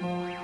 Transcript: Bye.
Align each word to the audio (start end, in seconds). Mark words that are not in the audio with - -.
Bye. 0.00 0.35